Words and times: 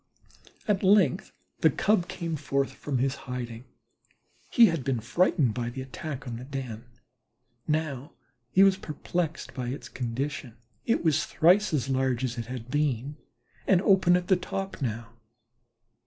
At 0.67 0.81
length 0.81 1.31
the 1.59 1.69
Cub 1.69 2.07
came 2.07 2.35
forth 2.35 2.71
from 2.71 2.97
his 2.97 3.13
hiding. 3.29 3.65
He 4.49 4.65
had 4.65 4.83
been 4.83 4.99
frightened 4.99 5.53
by 5.53 5.69
the 5.69 5.83
attack 5.83 6.25
on 6.27 6.37
the 6.37 6.43
den; 6.43 6.85
now 7.67 8.13
he 8.49 8.63
was 8.63 8.77
perplexed 8.77 9.53
by 9.53 9.67
its 9.67 9.89
condition. 9.89 10.57
It 10.87 11.03
was 11.03 11.27
thrice 11.27 11.71
as 11.71 11.87
large 11.87 12.23
as 12.23 12.39
it 12.39 12.47
had 12.47 12.71
been 12.71 13.17
and 13.67 13.79
open 13.79 14.15
at 14.17 14.27
the 14.27 14.35
top 14.35 14.81
now. 14.81 15.13